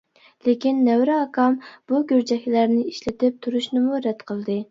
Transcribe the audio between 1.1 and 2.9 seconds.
ئاكام بۇ گۈرجەكلەرنى